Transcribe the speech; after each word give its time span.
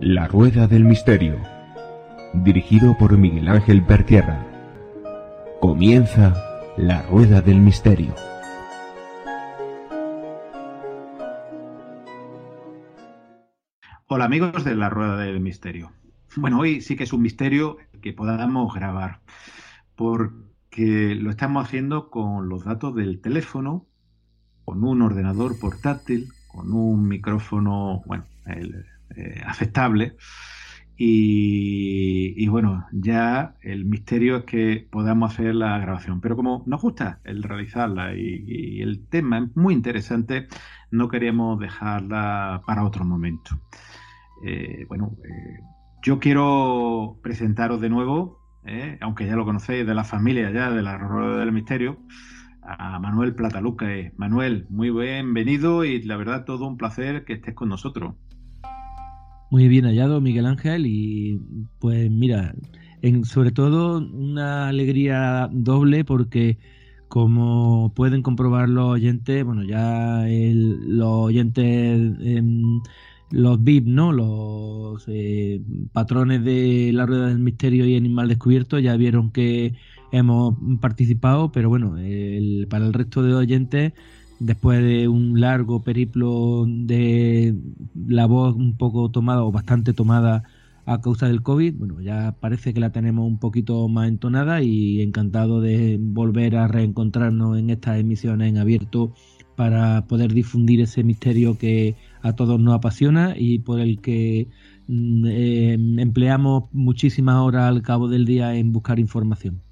La 0.00 0.28
Rueda 0.28 0.68
del 0.68 0.84
Misterio, 0.84 1.40
dirigido 2.32 2.96
por 2.96 3.18
Miguel 3.18 3.48
Ángel 3.48 3.84
Pertierra. 3.84 4.46
Comienza 5.60 6.32
La 6.76 7.02
Rueda 7.02 7.40
del 7.40 7.58
Misterio. 7.58 8.14
Hola 14.06 14.26
amigos 14.26 14.62
de 14.62 14.76
La 14.76 14.90
Rueda 14.90 15.16
del 15.16 15.40
Misterio. 15.40 15.90
Bueno, 16.36 16.60
hoy 16.60 16.82
sí 16.82 16.94
que 16.94 17.02
es 17.02 17.12
un 17.12 17.22
misterio 17.22 17.78
que 18.00 18.12
podamos 18.12 18.72
grabar, 18.72 19.22
porque 19.96 20.48
lo 20.76 21.30
estamos 21.30 21.66
haciendo 21.66 22.10
con 22.10 22.48
los 22.48 22.64
datos 22.64 22.94
del 22.94 23.20
teléfono, 23.20 23.86
con 24.64 24.84
un 24.84 25.02
ordenador 25.02 25.58
portátil, 25.58 26.28
con 26.48 26.72
un 26.72 27.08
micrófono, 27.08 28.02
bueno, 28.06 28.24
eh, 28.46 29.42
aceptable. 29.46 30.16
Y, 31.00 32.48
bueno, 32.48 32.86
ya 32.90 33.54
el 33.62 33.84
misterio 33.84 34.38
es 34.38 34.44
que 34.44 34.88
podamos 34.90 35.32
hacer 35.32 35.54
la 35.54 35.78
grabación. 35.78 36.20
Pero 36.20 36.34
como 36.34 36.64
nos 36.66 36.82
gusta 36.82 37.20
el 37.22 37.44
realizarla 37.44 38.14
y, 38.16 38.80
el 38.82 39.06
tema 39.08 39.38
es 39.38 39.56
muy 39.56 39.74
interesante, 39.74 40.48
no 40.90 41.08
queríamos 41.08 41.60
dejarla 41.60 42.62
para 42.66 42.84
otro 42.84 43.04
momento. 43.04 43.60
Eh, 44.44 44.86
bueno, 44.88 45.16
eh, 45.24 45.60
yo 46.02 46.18
quiero 46.18 47.20
presentaros 47.22 47.80
de 47.80 47.90
nuevo, 47.90 48.37
aunque 49.00 49.26
ya 49.26 49.36
lo 49.36 49.44
conocéis 49.44 49.86
de 49.86 49.94
la 49.94 50.04
familia 50.04 50.50
ya 50.50 50.70
de 50.70 50.82
la 50.82 50.98
Rueda 50.98 51.38
del 51.38 51.52
Misterio, 51.52 51.98
a 52.62 52.98
Manuel 52.98 53.34
Plataluca. 53.34 53.86
Manuel, 54.16 54.66
muy 54.68 54.90
bienvenido 54.90 55.84
y 55.84 56.02
la 56.02 56.16
verdad 56.16 56.44
todo 56.44 56.66
un 56.66 56.76
placer 56.76 57.24
que 57.24 57.34
estés 57.34 57.54
con 57.54 57.68
nosotros. 57.68 58.14
Muy 59.50 59.68
bien 59.68 59.86
hallado, 59.86 60.20
Miguel 60.20 60.44
Ángel, 60.44 60.84
y 60.86 61.40
pues 61.78 62.10
mira, 62.10 62.54
sobre 63.22 63.50
todo 63.50 63.98
una 63.98 64.68
alegría 64.68 65.48
doble 65.50 66.04
porque 66.04 66.58
como 67.08 67.92
pueden 67.94 68.22
comprobar 68.22 68.68
los 68.68 68.90
oyentes, 68.90 69.42
bueno, 69.44 69.62
ya 69.62 70.26
los 70.26 71.08
oyentes, 71.08 71.64
em, 72.20 72.80
los 73.30 73.62
VIP, 73.62 73.86
¿no? 73.86 74.12
Los 74.12 75.04
eh, 75.08 75.60
patrones 75.92 76.44
de 76.44 76.90
la 76.92 77.06
Rueda 77.06 77.28
del 77.28 77.38
Misterio 77.38 77.86
y 77.86 77.96
Animal 77.96 78.28
Descubierto 78.28 78.78
ya 78.78 78.96
vieron 78.96 79.30
que 79.30 79.74
hemos 80.12 80.54
participado, 80.80 81.52
pero 81.52 81.68
bueno, 81.68 81.96
para 82.68 82.86
el 82.86 82.92
resto 82.92 83.22
de 83.22 83.34
oyentes 83.34 83.92
después 84.38 84.82
de 84.82 85.08
un 85.08 85.40
largo 85.40 85.82
periplo 85.82 86.64
de 86.66 87.54
la 88.06 88.26
voz 88.26 88.54
un 88.54 88.76
poco 88.76 89.10
tomada 89.10 89.42
o 89.44 89.52
bastante 89.52 89.92
tomada 89.92 90.44
a 90.86 91.00
causa 91.02 91.26
del 91.26 91.42
COVID, 91.42 91.74
bueno, 91.74 92.00
ya 92.00 92.34
parece 92.40 92.72
que 92.72 92.80
la 92.80 92.92
tenemos 92.92 93.26
un 93.26 93.38
poquito 93.38 93.88
más 93.88 94.08
entonada 94.08 94.62
y 94.62 95.02
encantado 95.02 95.60
de 95.60 95.98
volver 96.00 96.56
a 96.56 96.66
reencontrarnos 96.66 97.58
en 97.58 97.70
estas 97.70 98.00
emisiones 98.00 98.48
en 98.48 98.58
abierto 98.58 99.12
para 99.54 100.06
poder 100.06 100.32
difundir 100.32 100.80
ese 100.80 101.04
misterio 101.04 101.58
que 101.58 101.94
a 102.22 102.32
todos 102.34 102.60
nos 102.60 102.74
apasiona 102.74 103.34
y 103.36 103.58
por 103.60 103.80
el 103.80 104.00
que 104.00 104.48
mm, 104.86 105.26
eh, 105.26 105.72
empleamos 105.98 106.64
muchísimas 106.72 107.36
horas 107.36 107.64
al 107.64 107.82
cabo 107.82 108.08
del 108.08 108.24
día 108.24 108.54
en 108.54 108.72
buscar 108.72 108.98
información. 108.98 109.62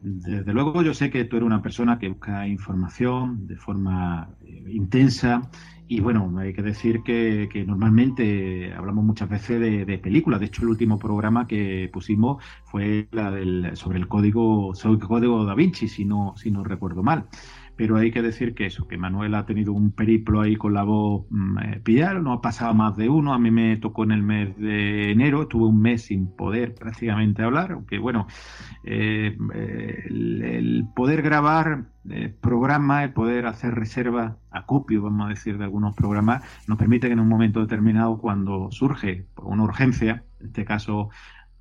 Desde 0.00 0.52
luego 0.52 0.82
yo 0.82 0.92
sé 0.92 1.10
que 1.10 1.24
tú 1.24 1.36
eres 1.36 1.46
una 1.46 1.62
persona 1.62 1.98
que 1.98 2.10
busca 2.10 2.46
información 2.46 3.46
de 3.46 3.56
forma 3.56 4.28
eh, 4.44 4.64
intensa 4.68 5.50
y 5.86 6.00
bueno, 6.00 6.32
hay 6.38 6.52
que 6.54 6.62
decir 6.62 7.02
que, 7.02 7.64
normalmente 7.66 8.72
hablamos 8.74 9.04
muchas 9.04 9.28
veces 9.28 9.60
de, 9.60 9.98
películas. 9.98 10.40
De 10.40 10.46
hecho, 10.46 10.62
el 10.62 10.68
último 10.68 10.98
programa 10.98 11.46
que 11.46 11.90
pusimos 11.92 12.42
fue 12.64 13.06
la 13.12 13.30
del, 13.30 13.76
sobre 13.76 13.98
el 13.98 14.08
código, 14.08 14.74
sobre 14.74 14.94
el 14.94 15.06
código 15.06 15.44
da 15.44 15.54
Vinci, 15.54 15.88
si 15.88 16.04
no, 16.06 16.34
si 16.36 16.50
no 16.50 16.64
recuerdo 16.64 17.02
mal 17.02 17.26
pero 17.76 17.96
hay 17.96 18.10
que 18.10 18.22
decir 18.22 18.54
que 18.54 18.66
eso, 18.66 18.86
que 18.86 18.96
Manuel 18.96 19.34
ha 19.34 19.46
tenido 19.46 19.72
un 19.72 19.90
periplo 19.90 20.40
ahí 20.40 20.56
con 20.56 20.74
la 20.74 20.84
voz 20.84 21.26
mm, 21.30 21.58
eh, 21.58 21.80
pillar, 21.82 22.20
no 22.22 22.32
ha 22.32 22.40
pasado 22.40 22.74
más 22.74 22.96
de 22.96 23.08
uno, 23.08 23.34
a 23.34 23.38
mí 23.38 23.50
me 23.50 23.76
tocó 23.76 24.04
en 24.04 24.12
el 24.12 24.22
mes 24.22 24.56
de 24.56 25.10
enero, 25.10 25.42
estuve 25.42 25.66
un 25.66 25.80
mes 25.80 26.02
sin 26.02 26.26
poder 26.28 26.74
prácticamente 26.74 27.42
hablar, 27.42 27.72
aunque 27.72 27.98
bueno, 27.98 28.26
eh, 28.84 29.36
el, 30.08 30.86
poder 30.94 31.22
grabar 31.22 31.86
eh, 32.08 32.32
programas, 32.40 33.04
el 33.04 33.12
poder 33.12 33.46
hacer 33.46 33.74
reservas, 33.74 34.36
acopio, 34.50 35.02
vamos 35.02 35.26
a 35.26 35.30
decir, 35.30 35.58
de 35.58 35.64
algunos 35.64 35.94
programas, 35.96 36.44
nos 36.68 36.78
permite 36.78 37.08
que 37.08 37.14
en 37.14 37.20
un 37.20 37.28
momento 37.28 37.60
determinado, 37.60 38.18
cuando 38.18 38.70
surge 38.70 39.26
una 39.36 39.64
urgencia, 39.64 40.24
en 40.40 40.46
este 40.46 40.64
caso 40.64 41.10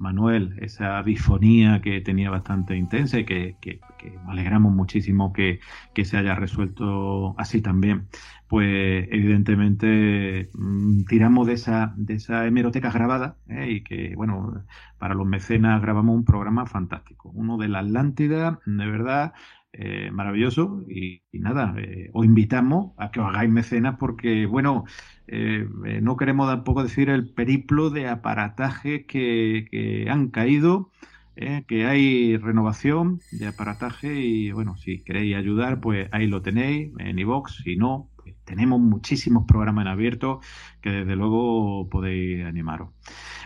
Manuel, 0.03 0.56
esa 0.62 1.02
difonía 1.02 1.81
que 1.81 2.02
tenía 2.02 2.30
bastante 2.30 2.75
intensa 2.75 3.19
y 3.19 3.25
que, 3.25 3.56
que, 3.62 3.80
alegramos 4.28 4.74
muchísimo 4.74 5.31
que, 5.34 5.59
se 6.03 6.18
haya 6.18 6.36
resuelto 6.36 7.36
así 7.40 7.62
también. 7.62 8.08
Pues 8.47 9.08
evidentemente 9.12 10.50
mm, 10.53 11.06
tiramos 11.06 11.47
de 11.47 11.53
esa, 11.53 11.94
de 11.97 12.16
esa 12.16 12.46
hemeroteca 12.46 12.91
grabada 12.91 13.38
¿eh? 13.47 13.72
y 13.72 13.84
que, 13.84 14.14
bueno, 14.16 14.66
para 15.00 15.16
los 15.16 15.25
mecenas 15.25 15.81
grabamos 15.81 16.16
un 16.16 16.25
programa 16.25 16.66
fantástico. 16.66 17.31
Uno 17.34 17.58
de 17.58 17.70
la 17.70 17.80
Atlántida, 17.80 18.59
de 18.66 18.85
verdad, 18.85 19.34
eh, 19.75 20.11
maravilloso 20.11 20.84
y, 20.88 21.23
nada, 21.31 21.73
eh, 21.79 22.11
os 22.13 22.23
invitamos 22.25 22.91
a 23.00 23.09
que 23.09 23.19
os 23.19 23.28
hagáis 23.28 23.50
mecenas 23.50 23.95
porque, 24.00 24.45
bueno, 24.45 24.84
eh, 25.25 25.67
no 26.00 26.16
queremos 26.16 26.47
tampoco 26.47 26.84
decir 26.84 27.09
el 27.09 27.34
periplo 27.34 27.89
de 27.89 28.07
aparataje 28.07 29.07
que, 29.07 30.06
han 30.11 30.29
caído, 30.29 30.91
que 31.35 31.88
hay 31.88 32.38
renovación 32.38 33.19
de 33.31 33.47
aparataje 33.47 34.13
y, 34.13 34.51
bueno, 34.51 34.78
si 34.78 35.03
queréis 35.03 35.35
ayudar, 35.35 35.79
pues 35.81 36.07
ahí 36.11 36.28
lo 36.28 36.44
tenéis 36.44 36.91
en 37.00 37.17
iVox, 37.17 37.63
si 37.63 37.75
no, 37.75 38.11
pues 38.17 38.35
tenemos 38.45 38.79
muchísimos 38.79 39.45
programas 39.47 39.85
en 39.85 39.91
abierto 39.91 40.40
que 40.81 40.91
desde 40.91 41.16
luego 41.16 41.90
podéis 41.90 42.45
animaros. 42.45 42.90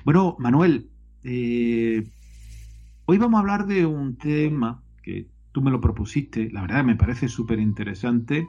Bueno, 0.03 0.35
Manuel, 0.39 0.89
hoy 1.23 3.17
vamos 3.17 3.37
a 3.37 3.39
hablar 3.39 3.65
de 3.65 3.85
un 3.85 4.17
tema 4.17 4.83
que 5.01 5.36
tú 5.51 5.61
me 5.61 5.71
lo 5.71 5.81
propusiste, 5.81 6.49
la 6.51 6.61
verdad 6.61 6.83
me 6.83 6.95
parece 6.95 7.27
súper 7.27 7.59
interesante, 7.59 8.47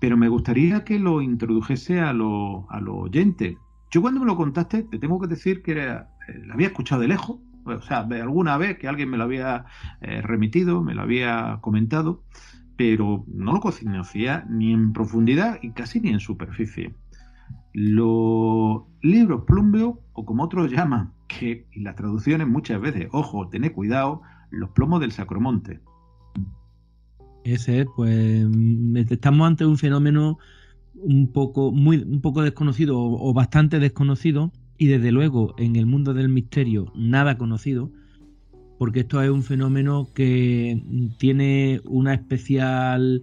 pero 0.00 0.16
me 0.16 0.28
gustaría 0.28 0.84
que 0.84 0.98
lo 0.98 1.20
introdujese 1.20 2.00
a 2.00 2.12
los 2.12 2.64
a 2.68 2.80
lo 2.80 2.96
oyentes. 2.96 3.56
Yo 3.90 4.02
cuando 4.02 4.20
me 4.20 4.26
lo 4.26 4.36
contaste, 4.36 4.82
te 4.82 4.98
tengo 4.98 5.18
que 5.20 5.26
decir 5.26 5.62
que 5.62 5.72
era, 5.72 6.10
eh, 6.28 6.42
había 6.52 6.68
escuchado 6.68 7.00
de 7.00 7.08
lejos, 7.08 7.38
o 7.64 7.82
sea, 7.82 8.04
de 8.04 8.20
alguna 8.20 8.56
vez 8.56 8.78
que 8.78 8.88
alguien 8.88 9.10
me 9.10 9.16
lo 9.16 9.24
había 9.24 9.66
eh, 10.00 10.22
remitido, 10.22 10.82
me 10.82 10.94
lo 10.94 11.02
había 11.02 11.58
comentado, 11.60 12.22
pero 12.76 13.24
no 13.26 13.52
lo 13.52 13.60
conocía 13.60 14.46
ni 14.48 14.72
en 14.72 14.92
profundidad 14.92 15.58
y 15.62 15.72
casi 15.72 16.00
ni 16.00 16.10
en 16.10 16.20
superficie. 16.20 16.94
Los 17.72 18.82
libros 19.02 19.44
plumbeo, 19.46 20.00
o 20.12 20.24
como 20.24 20.44
otros 20.44 20.70
llaman, 20.70 21.12
que 21.28 21.66
y 21.72 21.80
las 21.80 21.96
traducciones 21.96 22.46
muchas 22.46 22.80
veces, 22.80 23.08
ojo, 23.12 23.48
tened 23.48 23.72
cuidado, 23.72 24.22
los 24.50 24.70
plomos 24.70 25.00
del 25.00 25.12
Sacromonte. 25.12 25.80
Ese 27.52 27.80
es, 27.80 27.86
pues 27.96 28.46
mm, 28.48 28.96
estamos 28.96 29.46
ante 29.46 29.64
un 29.64 29.78
fenómeno 29.78 30.38
un 30.94 31.28
poco, 31.32 31.72
muy, 31.72 31.98
un 31.98 32.20
poco 32.20 32.42
desconocido 32.42 32.98
o, 32.98 33.32
bastante 33.32 33.78
desconocido 33.78 34.52
y 34.76 34.86
desde 34.86 35.12
luego 35.12 35.54
en 35.58 35.76
el 35.76 35.86
mundo 35.86 36.14
del 36.14 36.28
misterio 36.28 36.92
nada 36.94 37.38
conocido, 37.38 37.90
porque 38.78 39.00
esto 39.00 39.22
es 39.22 39.30
un 39.30 39.42
fenómeno 39.42 40.08
que 40.14 40.82
tiene 41.18 41.80
una 41.84 42.14
especial 42.14 43.22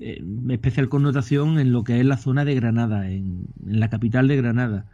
eh, 0.00 0.22
especial 0.50 0.88
connotación 0.88 1.58
en 1.58 1.72
lo 1.72 1.84
que 1.84 2.00
es 2.00 2.06
la 2.06 2.18
zona 2.18 2.44
de 2.44 2.54
Granada, 2.54 3.10
en, 3.10 3.46
la 3.64 3.90
capital 3.90 4.28
de 4.28 4.36
Granada, 4.36 4.86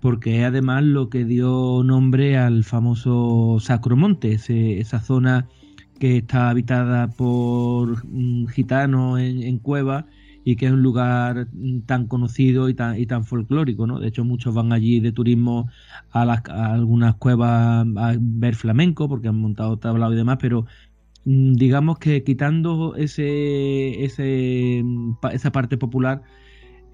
porque 0.00 0.40
es 0.40 0.44
además 0.44 0.84
lo 0.84 1.08
que 1.08 1.24
dio 1.24 1.82
nombre 1.84 2.36
al 2.36 2.64
famoso 2.64 3.58
Sacromonte, 3.60 4.32
esa 4.32 5.00
zona 5.00 5.48
que 6.04 6.18
está 6.18 6.50
habitada 6.50 7.08
por 7.08 8.04
mm, 8.06 8.48
gitanos 8.48 9.18
en, 9.20 9.58
cuevas 9.58 10.04
y 10.44 10.56
que 10.56 10.66
es 10.66 10.72
un 10.72 10.82
lugar 10.82 11.48
mm, 11.50 11.80
tan 11.86 12.08
conocido 12.08 12.68
y 12.68 12.74
tan, 12.74 12.98
y 13.00 13.06
tan 13.06 13.24
folclórico, 13.24 13.86
¿no? 13.86 13.98
De 14.00 14.08
hecho, 14.08 14.22
muchos 14.22 14.54
van 14.54 14.74
allí 14.74 15.00
de 15.00 15.12
turismo 15.12 15.70
a, 16.10 16.26
las, 16.26 16.42
algunas 16.50 17.14
cuevas 17.14 17.86
a 17.96 18.14
ver 18.20 18.54
flamenco 18.54 19.08
porque 19.08 19.28
han 19.28 19.36
montado 19.36 19.78
tablao 19.78 20.12
y 20.12 20.16
demás, 20.16 20.36
pero 20.42 20.66
mm, 21.24 21.54
digamos 21.54 21.98
que 21.98 22.22
quitando 22.22 22.96
ese, 22.96 24.04
ese, 24.04 24.84
esa 25.32 25.52
parte 25.52 25.78
popular, 25.78 26.20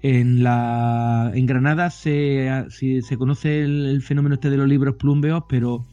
en, 0.03 0.41
la, 0.41 1.31
en 1.35 1.45
Granada 1.47 1.89
se, 1.89 2.49
se 2.69 3.17
conoce 3.17 3.63
el, 3.63 4.01
fenómeno 4.01 4.35
este 4.35 4.49
de 4.49 4.55
los 4.57 4.69
libros 4.69 4.95
plumbeos, 4.95 5.43
pero 5.49 5.85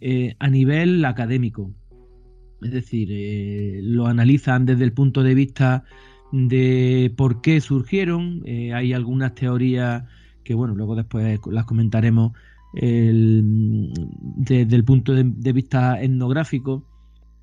eh, 0.00 0.34
a 0.40 0.48
nivel 0.48 1.04
académico 1.04 1.70
es 2.62 2.70
decir, 2.70 3.08
eh, 3.10 3.80
lo 3.82 4.06
analizan 4.06 4.66
desde 4.66 4.84
el 4.84 4.92
punto 4.92 5.22
de 5.22 5.34
vista 5.34 5.84
de 6.32 7.12
por 7.16 7.40
qué 7.40 7.60
surgieron. 7.60 8.42
Eh, 8.44 8.72
hay 8.72 8.92
algunas 8.92 9.34
teorías 9.34 10.04
que, 10.44 10.54
bueno, 10.54 10.74
luego 10.74 10.96
después 10.96 11.38
las 11.50 11.64
comentaremos 11.64 12.32
desde 12.72 14.76
el 14.76 14.84
punto 14.84 15.14
de, 15.14 15.52
vista 15.52 16.02
etnográfico, 16.02 16.84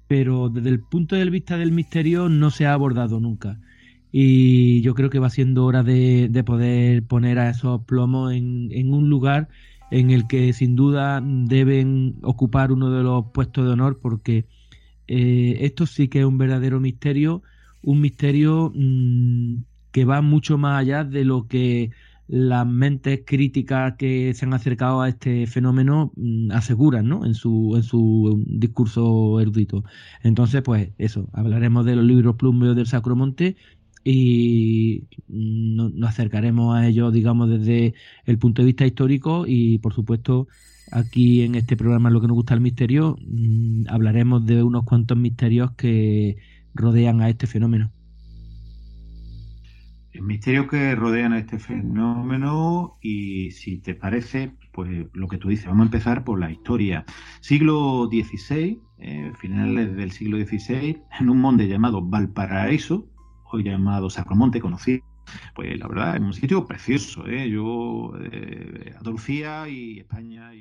pero 0.07 0.49
desde 0.49 0.69
el 0.69 0.79
punto 0.79 1.15
de 1.15 1.27
vista 1.29 1.57
del 1.57 1.71
misterio 1.71 2.29
no 2.29 2.51
se 2.51 2.67
ha 2.67 2.73
abordado 2.73 3.19
nunca. 3.19 3.59
Y 4.11 4.81
yo 4.81 4.93
creo 4.93 5.09
que 5.09 5.17
va 5.17 5.31
siendo 5.31 5.65
hora 5.65 5.81
de, 5.81 6.43
poder 6.45 7.03
poner 7.03 7.39
a 7.39 7.49
esos 7.49 7.83
plomos 7.85 8.31
en, 8.31 8.93
un 8.93 9.09
lugar 9.09 9.49
en 9.89 10.11
el 10.11 10.27
que 10.27 10.53
sin 10.53 10.75
duda 10.75 11.19
deben 11.23 12.17
ocupar 12.21 12.71
uno 12.71 12.91
de 12.91 13.01
los 13.01 13.25
puestos 13.33 13.65
de 13.65 13.71
honor 13.71 13.99
porque 13.99 14.45
eh, 15.07 15.57
esto 15.61 15.85
sí 15.85 16.07
que 16.07 16.19
es 16.19 16.25
un 16.25 16.37
verdadero 16.37 16.79
misterio 16.79 17.43
un 17.83 18.01
misterio 18.01 18.71
mm, 18.73 19.63
que 19.91 20.05
va 20.05 20.21
mucho 20.21 20.57
más 20.57 20.81
allá 20.81 21.03
de 21.03 21.25
lo 21.25 21.47
que 21.47 21.91
las 22.27 22.65
mentes 22.65 23.21
críticas 23.25 23.95
que 23.97 24.33
se 24.33 24.45
han 24.45 24.53
acercado 24.53 25.01
a 25.01 25.09
este 25.09 25.45
fenómeno 25.45 26.11
mm, 26.15 26.51
aseguran 26.51 27.07
¿no? 27.07 27.25
en, 27.25 27.35
su, 27.35 27.73
en 27.75 27.83
su 27.83 28.43
discurso 28.47 29.39
erudito. 29.39 29.83
Entonces, 30.23 30.61
pues 30.61 30.91
eso, 30.97 31.29
hablaremos 31.33 31.85
de 31.85 31.95
los 31.95 32.05
libros 32.05 32.35
plumbeos 32.35 32.75
del 32.75 32.87
Sacromonte 32.87 33.57
y 34.03 35.07
mm, 35.27 35.97
nos 35.99 36.09
acercaremos 36.09 36.75
a 36.75 36.87
ellos, 36.87 37.13
digamos, 37.13 37.49
desde 37.49 37.93
el 38.25 38.37
punto 38.37 38.61
de 38.61 38.67
vista 38.67 38.85
histórico 38.85 39.45
y, 39.47 39.77
por 39.79 39.93
supuesto, 39.93 40.47
aquí 40.91 41.41
en 41.41 41.55
este 41.55 41.77
programa, 41.77 42.09
lo 42.09 42.21
que 42.21 42.27
nos 42.27 42.35
gusta 42.35 42.53
el 42.53 42.61
misterio, 42.61 43.17
hablaremos 43.87 44.45
de 44.45 44.63
unos 44.63 44.83
cuantos 44.83 45.17
misterios 45.17 45.71
que 45.71 46.37
rodean 46.73 47.21
a 47.21 47.29
este 47.29 47.47
fenómeno. 47.47 47.91
El 50.11 50.21
misterio 50.21 50.67
que 50.67 50.93
rodean 50.93 51.33
a 51.33 51.39
este 51.39 51.57
fenómeno 51.57 52.99
y 53.01 53.49
si 53.51 53.79
te 53.79 53.95
parece, 53.95 54.51
pues 54.71 55.07
lo 55.13 55.27
que 55.27 55.39
tú 55.39 55.49
dices, 55.49 55.65
vamos 55.65 55.81
a 55.81 55.85
empezar 55.85 56.23
por 56.23 56.39
la 56.39 56.51
historia. 56.51 57.03
Siglo 57.41 58.07
XVI, 58.11 58.79
eh, 58.99 59.31
finales 59.39 59.95
del 59.95 60.11
siglo 60.11 60.37
XVI, 60.37 61.01
en 61.19 61.29
un 61.29 61.41
monte 61.41 61.67
llamado 61.67 62.03
Valparaíso, 62.03 63.07
llamado 63.59 64.09
Sacromonte, 64.09 64.59
conocido, 64.59 65.03
pues 65.53 65.77
la 65.77 65.87
verdad 65.87 66.15
es 66.15 66.21
un 66.21 66.33
sitio 66.33 66.65
precioso. 66.65 67.27
¿eh? 67.27 67.49
Yo, 67.49 68.13
eh, 68.19 68.93
Andalucía 68.97 69.67
y 69.67 69.99
España. 69.99 70.51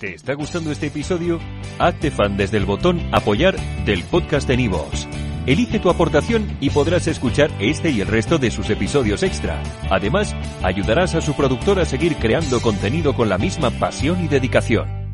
¿Te 0.00 0.14
está 0.14 0.34
gustando 0.34 0.70
este 0.70 0.88
episodio? 0.88 1.40
Hazte 1.78 2.10
fan 2.10 2.36
desde 2.36 2.58
el 2.58 2.66
botón 2.66 3.00
Apoyar 3.12 3.56
del 3.86 4.02
podcast 4.04 4.46
de 4.46 4.58
Nivos. 4.58 5.08
Elige 5.46 5.78
tu 5.78 5.88
aportación 5.88 6.56
y 6.60 6.70
podrás 6.70 7.06
escuchar 7.06 7.50
este 7.60 7.90
y 7.90 8.00
el 8.00 8.08
resto 8.08 8.36
de 8.36 8.50
sus 8.50 8.68
episodios 8.68 9.22
extra. 9.22 9.62
Además, 9.90 10.34
ayudarás 10.62 11.14
a 11.14 11.20
su 11.20 11.34
productor 11.34 11.78
a 11.78 11.84
seguir 11.84 12.16
creando 12.16 12.60
contenido 12.60 13.14
con 13.14 13.28
la 13.28 13.38
misma 13.38 13.70
pasión 13.70 14.24
y 14.24 14.28
dedicación. 14.28 15.05